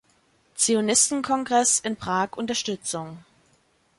[0.55, 3.23] Zionistenkongress in Prag Unterstützung.